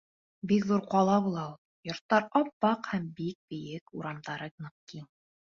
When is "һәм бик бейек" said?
2.95-3.95